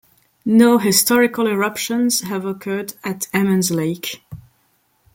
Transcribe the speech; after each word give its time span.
No 0.47 0.79
historical 0.79 1.45
eruptions 1.45 2.21
have 2.21 2.43
occurred 2.43 2.95
at 3.03 3.27
Emmons 3.33 3.69
Lake. 3.69 4.23